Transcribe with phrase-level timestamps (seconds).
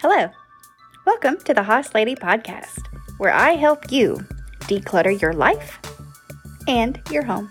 [0.00, 0.30] Hello.
[1.04, 4.24] Welcome to the Hoss Lady Podcast, where I help you
[4.60, 5.80] declutter your life
[6.68, 7.50] and your home.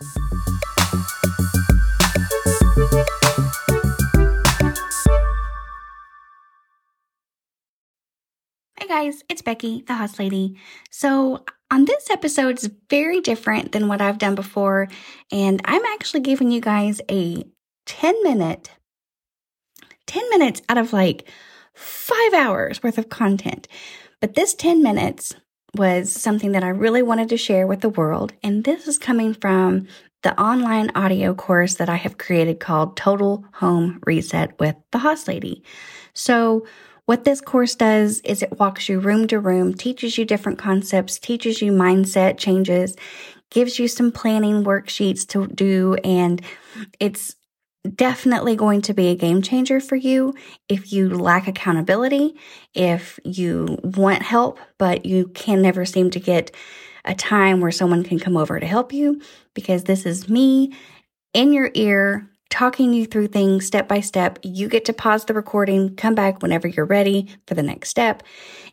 [8.79, 9.23] Hi, guys.
[9.28, 10.57] It's Becky, the Hoss Lady.
[10.89, 14.87] So, on this episode, it's very different than what I've done before,
[15.33, 17.44] and I'm actually giving you guys a
[17.88, 18.70] 10 minute,
[20.08, 21.30] 10 minutes out of like
[21.73, 23.68] five hours worth of content.
[24.20, 25.36] But this 10 minutes
[25.76, 28.34] was something that I really wanted to share with the world.
[28.41, 29.88] And this is coming from
[30.23, 35.27] the online audio course that I have created called Total Home Reset with the Hoss
[35.27, 35.63] Lady.
[36.13, 36.66] So,
[37.05, 41.20] what this course does is it walks you room to room, teaches you different concepts,
[41.20, 42.98] teaches you mindset changes,
[43.49, 46.41] gives you some planning worksheets to do, and
[46.99, 47.38] it's
[47.88, 50.34] definitely going to be a game changer for you
[50.70, 52.36] if you lack accountability,
[52.73, 56.52] if you want help, but you can never seem to get
[57.05, 59.21] a time where someone can come over to help you,
[59.54, 60.74] because this is me
[61.34, 64.39] in your ear talking you through things step by step.
[64.43, 68.23] You get to pause the recording, come back whenever you're ready for the next step.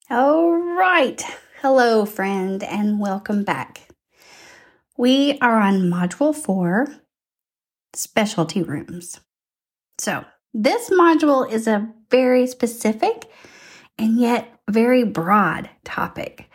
[0.10, 1.24] All right.
[1.62, 3.88] Hello, friend, and welcome back.
[4.98, 6.88] We are on Module 4
[7.94, 9.20] Specialty Rooms.
[10.00, 13.30] So, this module is a very specific
[14.00, 16.50] and yet very broad topic.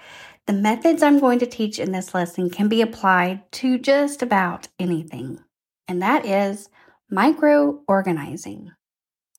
[0.46, 4.66] The methods I'm going to teach in this lesson can be applied to just about
[4.80, 5.38] anything,
[5.86, 6.68] and that is
[7.08, 8.72] micro organizing.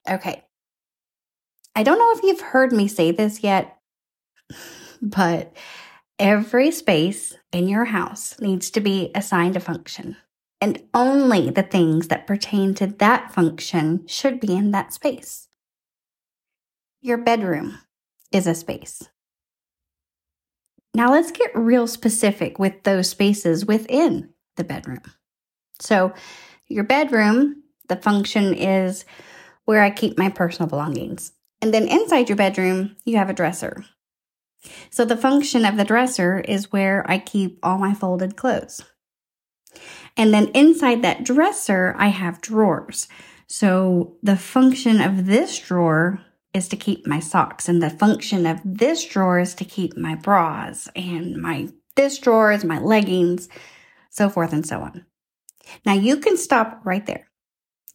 [0.09, 0.45] Okay.
[1.75, 3.77] I don't know if you've heard me say this yet,
[5.01, 5.55] but
[6.19, 10.17] every space in your house needs to be assigned a function.
[10.59, 15.47] And only the things that pertain to that function should be in that space.
[17.01, 17.77] Your bedroom
[18.31, 19.03] is a space.
[20.95, 25.03] Now let's get real specific with those spaces within the bedroom.
[25.79, 26.13] So,
[26.67, 29.05] your bedroom, the function is
[29.65, 31.33] where I keep my personal belongings.
[31.61, 33.85] And then inside your bedroom, you have a dresser.
[34.89, 38.83] So the function of the dresser is where I keep all my folded clothes.
[40.15, 43.07] And then inside that dresser, I have drawers.
[43.47, 46.21] So the function of this drawer
[46.53, 50.15] is to keep my socks and the function of this drawer is to keep my
[50.15, 53.49] bras and my this drawer is my leggings,
[54.09, 55.05] so forth and so on.
[55.85, 57.27] Now you can stop right there.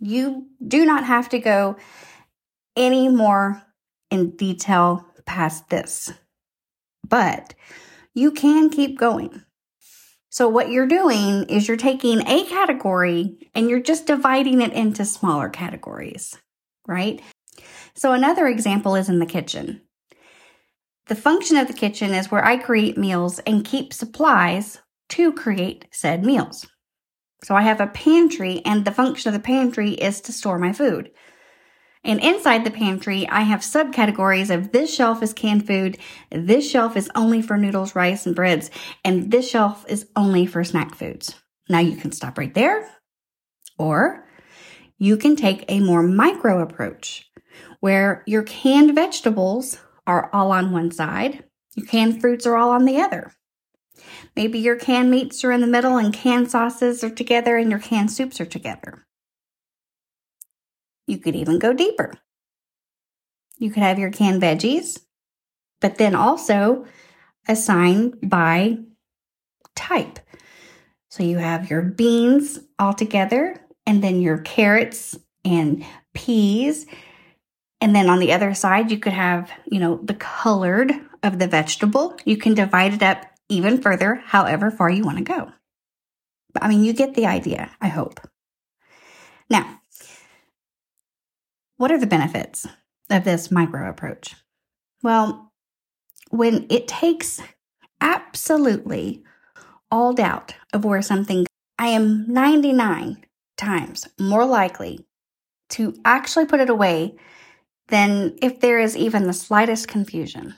[0.00, 1.76] You do not have to go
[2.76, 3.62] any more
[4.10, 6.12] in detail past this
[7.08, 7.54] but
[8.14, 9.42] you can keep going.
[10.30, 15.04] So, what you're doing is you're taking a category and you're just dividing it into
[15.04, 16.38] smaller categories,
[16.86, 17.20] right?
[17.94, 19.82] So, another example is in the kitchen.
[21.08, 24.78] The function of the kitchen is where I create meals and keep supplies
[25.10, 26.66] to create said meals.
[27.44, 30.72] So, I have a pantry, and the function of the pantry is to store my
[30.72, 31.10] food.
[32.04, 35.98] And inside the pantry, I have subcategories of this shelf is canned food,
[36.30, 38.70] this shelf is only for noodles, rice, and breads,
[39.04, 41.36] and this shelf is only for snack foods.
[41.68, 42.90] Now you can stop right there,
[43.78, 44.26] or
[44.98, 47.30] you can take a more micro approach
[47.80, 51.44] where your canned vegetables are all on one side,
[51.76, 53.32] your canned fruits are all on the other.
[54.34, 57.80] Maybe your canned meats are in the middle and canned sauces are together and your
[57.80, 59.04] canned soups are together.
[61.06, 62.14] You could even go deeper.
[63.58, 65.00] You could have your canned veggies,
[65.80, 66.86] but then also
[67.48, 68.78] assign by
[69.74, 70.18] type.
[71.10, 73.56] So you have your beans all together,
[73.86, 75.84] and then your carrots and
[76.14, 76.86] peas.
[77.80, 81.48] And then on the other side, you could have, you know, the colored of the
[81.48, 82.16] vegetable.
[82.24, 85.52] You can divide it up even further, however far you want to go.
[86.60, 88.20] I mean, you get the idea, I hope.
[89.50, 89.80] Now,
[91.82, 92.64] what are the benefits
[93.10, 94.36] of this micro approach?
[95.02, 95.50] Well,
[96.30, 97.40] when it takes
[98.00, 99.24] absolutely
[99.90, 101.44] all doubt of where something
[101.80, 103.24] I am 99
[103.56, 105.04] times more likely
[105.70, 107.16] to actually put it away
[107.88, 110.54] than if there is even the slightest confusion.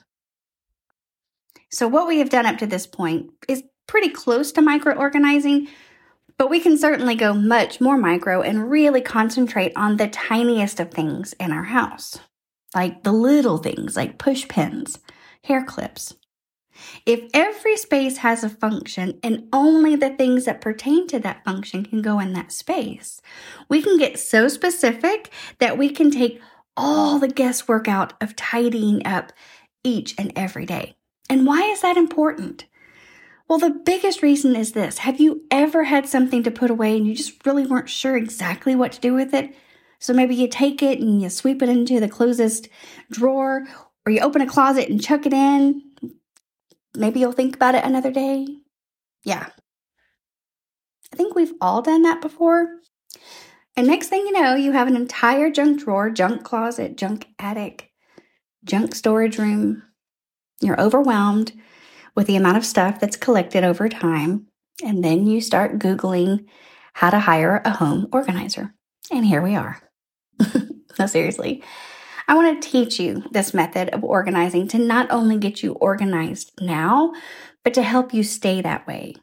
[1.71, 5.69] So, what we have done up to this point is pretty close to micro organizing,
[6.37, 10.91] but we can certainly go much more micro and really concentrate on the tiniest of
[10.91, 12.19] things in our house,
[12.75, 14.99] like the little things like push pins,
[15.45, 16.15] hair clips.
[17.07, 21.85] If every space has a function and only the things that pertain to that function
[21.85, 23.21] can go in that space,
[23.69, 26.41] we can get so specific that we can take
[26.77, 29.33] all the guesswork out of tidying up
[29.85, 30.97] each and every day.
[31.31, 32.65] And why is that important?
[33.49, 34.99] Well, the biggest reason is this.
[34.99, 38.75] Have you ever had something to put away and you just really weren't sure exactly
[38.75, 39.55] what to do with it?
[39.99, 42.69] So maybe you take it and you sweep it into the closest
[43.11, 43.65] drawer,
[44.05, 45.83] or you open a closet and chuck it in.
[46.97, 48.47] Maybe you'll think about it another day.
[49.25, 49.47] Yeah.
[51.13, 52.67] I think we've all done that before.
[53.77, 57.91] And next thing you know, you have an entire junk drawer, junk closet, junk attic,
[58.65, 59.83] junk storage room.
[60.61, 61.53] You're overwhelmed
[62.15, 64.47] with the amount of stuff that's collected over time.
[64.83, 66.47] And then you start Googling
[66.95, 68.75] how to hire a home organizer.
[69.11, 69.81] And here we are.
[70.99, 71.63] no, seriously.
[72.27, 76.53] I want to teach you this method of organizing to not only get you organized
[76.61, 77.13] now,
[77.63, 79.15] but to help you stay that way.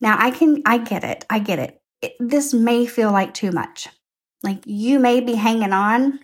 [0.00, 1.24] Now, I can, I get it.
[1.30, 1.80] I get it.
[2.02, 3.88] it this may feel like too much.
[4.42, 6.20] Like you may be hanging on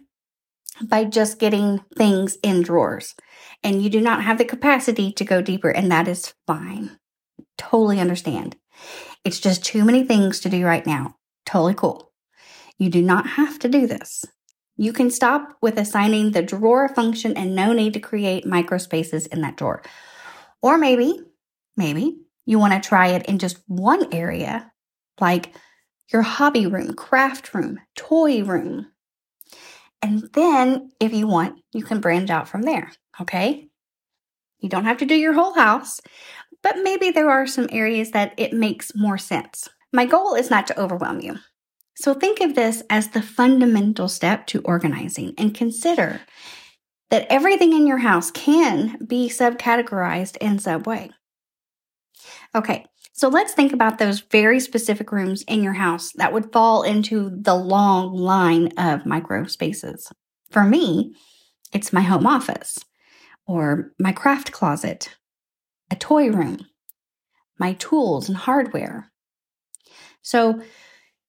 [0.82, 3.14] by just getting things in drawers
[3.62, 6.98] and you do not have the capacity to go deeper, and that is fine.
[7.58, 8.56] Totally understand.
[9.24, 11.16] It's just too many things to do right now.
[11.44, 12.12] Totally cool.
[12.78, 14.24] You do not have to do this.
[14.76, 19.42] You can stop with assigning the drawer function and no need to create microspaces in
[19.42, 19.82] that drawer.
[20.62, 21.18] Or maybe,
[21.76, 22.16] maybe
[22.46, 24.72] you want to try it in just one area,
[25.20, 25.54] like
[26.10, 28.89] your hobby room, craft room, toy room.
[30.02, 32.90] And then, if you want, you can branch out from there.
[33.20, 33.68] Okay.
[34.60, 36.00] You don't have to do your whole house,
[36.62, 39.68] but maybe there are some areas that it makes more sense.
[39.92, 41.36] My goal is not to overwhelm you.
[41.96, 46.20] So think of this as the fundamental step to organizing and consider
[47.10, 51.10] that everything in your house can be subcategorized in Subway.
[52.54, 56.82] Okay, so let's think about those very specific rooms in your house that would fall
[56.82, 60.10] into the long line of micro spaces.
[60.50, 61.14] For me,
[61.72, 62.78] it's my home office
[63.46, 65.16] or my craft closet,
[65.90, 66.66] a toy room,
[67.58, 69.10] my tools and hardware.
[70.22, 70.62] So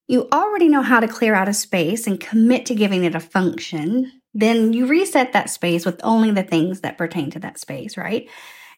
[0.07, 3.19] you already know how to clear out a space and commit to giving it a
[3.19, 7.97] function, then you reset that space with only the things that pertain to that space,
[7.97, 8.29] right?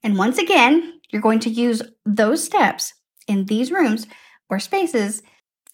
[0.04, 2.94] And once again, you're going to use those steps
[3.27, 4.07] in these rooms
[4.50, 5.21] or spaces.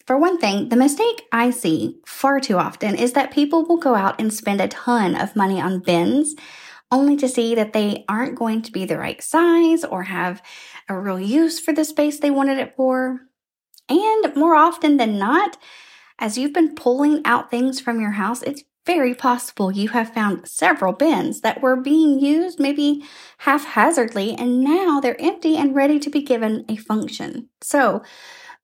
[0.06, 3.94] For one thing, the mistake I see far too often is that people will go
[3.94, 6.34] out and spend a ton of money on bins
[6.92, 10.42] only to see that they aren't going to be the right size or have
[10.88, 13.20] a real use for the space they wanted it for.
[13.88, 15.56] And more often than not,
[16.18, 18.64] as you've been pulling out things from your house, it's
[18.94, 23.04] very possible you have found several bins that were being used maybe
[23.38, 27.48] haphazardly and now they're empty and ready to be given a function.
[27.60, 28.02] So,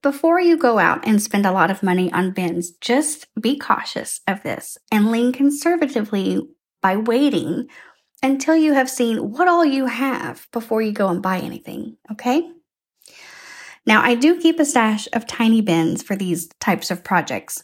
[0.03, 4.21] before you go out and spend a lot of money on bins, just be cautious
[4.27, 6.43] of this and lean conservatively
[6.83, 7.69] by waiting
[8.21, 12.51] until you have seen what all you have before you go and buy anything, okay?
[13.87, 17.63] Now, I do keep a stash of tiny bins for these types of projects.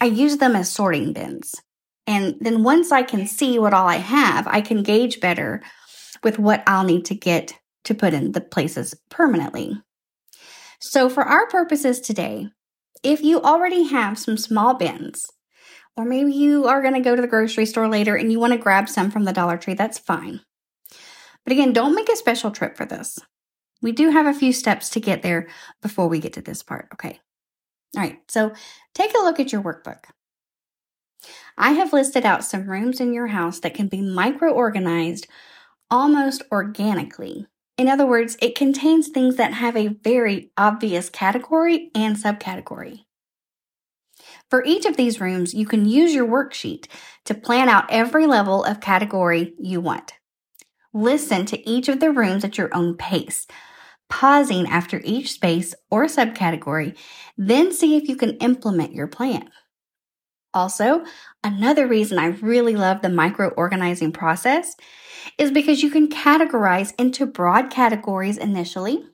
[0.00, 1.54] I use them as sorting bins.
[2.06, 5.62] And then once I can see what all I have, I can gauge better
[6.22, 9.80] with what I'll need to get to put in the places permanently.
[10.80, 12.48] So, for our purposes today,
[13.02, 15.26] if you already have some small bins,
[15.96, 18.52] or maybe you are going to go to the grocery store later and you want
[18.52, 20.40] to grab some from the Dollar Tree, that's fine.
[21.44, 23.18] But again, don't make a special trip for this.
[23.82, 25.48] We do have a few steps to get there
[25.82, 26.88] before we get to this part.
[26.94, 27.20] Okay.
[27.96, 28.18] All right.
[28.28, 28.52] So
[28.94, 30.04] take a look at your workbook.
[31.56, 35.26] I have listed out some rooms in your house that can be micro organized
[35.90, 37.46] almost organically.
[37.76, 43.00] In other words, it contains things that have a very obvious category and subcategory.
[44.48, 46.86] For each of these rooms, you can use your worksheet
[47.24, 50.12] to plan out every level of category you want.
[50.92, 53.46] Listen to each of the rooms at your own pace
[54.08, 56.96] pausing after each space or subcategory,
[57.36, 59.50] then see if you can implement your plan.
[60.54, 61.04] Also,
[61.42, 64.76] another reason I really love the micro organizing process
[65.36, 69.04] is because you can categorize into broad categories initially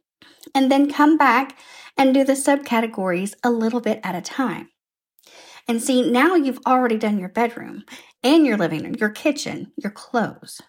[0.55, 1.59] and then come back
[1.97, 4.69] and do the subcategories a little bit at a time.
[5.67, 7.85] And see, now you've already done your bedroom
[8.23, 10.61] and your living room, your kitchen, your clothes.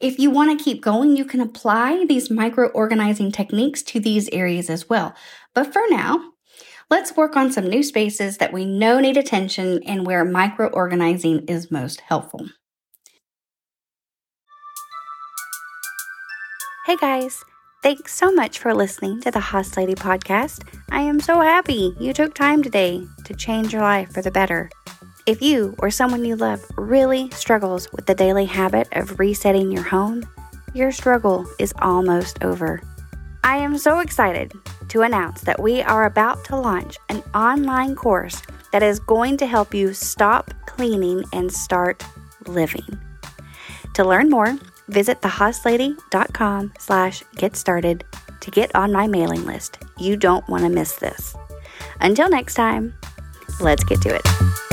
[0.00, 4.28] If you want to keep going, you can apply these micro organizing techniques to these
[4.30, 5.14] areas as well.
[5.54, 6.32] But for now,
[6.90, 11.46] let's work on some new spaces that we know need attention and where micro organizing
[11.46, 12.48] is most helpful.
[16.86, 17.44] Hey guys,
[17.84, 20.66] thanks so much for listening to the Hoss Lady podcast.
[20.90, 24.68] I am so happy you took time today to change your life for the better.
[25.26, 29.84] If you or someone you love really struggles with the daily habit of resetting your
[29.84, 30.28] home,
[30.74, 32.82] your struggle is almost over.
[33.42, 34.52] I am so excited
[34.88, 38.42] to announce that we are about to launch an online course
[38.72, 42.04] that is going to help you stop cleaning and start
[42.46, 43.00] living.
[43.94, 48.04] To learn more, visit thehosslady.com slash get started
[48.40, 49.78] to get on my mailing list.
[49.98, 51.34] You don't want to miss this.
[52.00, 52.94] Until next time,
[53.60, 54.69] let's get to it.